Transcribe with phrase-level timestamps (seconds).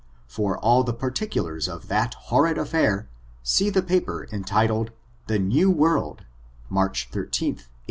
[0.25, 3.07] For all the particu* lars of that horrid affair,
[3.43, 4.89] see the paper entitled
[5.27, 6.25] *'The New World,"
[6.71, 7.69] March 13, 1841.